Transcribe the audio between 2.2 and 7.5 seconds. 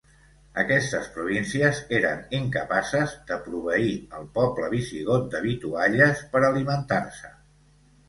incapaces de proveir al poble visigot de vitualles per alimentar-se.